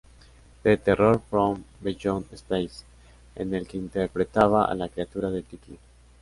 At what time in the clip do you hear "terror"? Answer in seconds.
0.77-1.19